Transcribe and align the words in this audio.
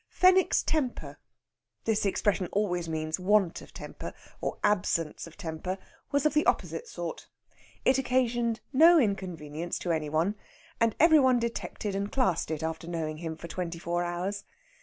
Fenwick's 0.09 0.63
temper 0.63 1.19
this 1.83 2.07
expression 2.07 2.47
always 2.51 2.89
means 2.89 3.19
want 3.19 3.61
of 3.61 3.71
temper, 3.71 4.15
or 4.41 4.57
absence 4.63 5.27
of 5.27 5.37
temper 5.37 5.77
was 6.11 6.25
of 6.25 6.33
the 6.33 6.43
opposite 6.47 6.87
sort. 6.87 7.27
It 7.85 7.99
occasioned 7.99 8.61
no 8.73 8.97
inconvenience 8.97 9.77
to 9.77 9.91
any 9.91 10.09
one, 10.09 10.33
and 10.79 10.95
every 10.99 11.19
one 11.19 11.37
detected 11.37 11.93
and 11.93 12.11
classed 12.11 12.49
it 12.49 12.63
after 12.63 12.87
knowing 12.87 13.17
him 13.17 13.37
for 13.37 13.47
twenty 13.47 13.77
four 13.77 14.03
hours. 14.03 14.43